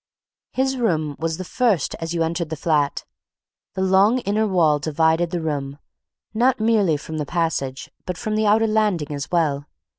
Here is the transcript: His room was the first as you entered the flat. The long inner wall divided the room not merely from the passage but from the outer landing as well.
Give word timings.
His 0.53 0.77
room 0.77 1.15
was 1.19 1.37
the 1.37 1.43
first 1.43 1.93
as 1.99 2.11
you 2.11 2.23
entered 2.23 2.49
the 2.49 2.55
flat. 2.55 3.05
The 3.75 3.83
long 3.83 4.17
inner 4.21 4.47
wall 4.47 4.79
divided 4.79 5.29
the 5.29 5.43
room 5.43 5.77
not 6.33 6.59
merely 6.59 6.97
from 6.97 7.19
the 7.19 7.23
passage 7.27 7.91
but 8.07 8.17
from 8.17 8.35
the 8.35 8.47
outer 8.47 8.65
landing 8.65 9.13
as 9.13 9.29
well. 9.29 9.67